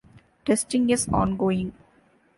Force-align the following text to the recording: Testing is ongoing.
Testing 0.45 0.89
is 0.89 1.07
ongoing. 1.09 1.73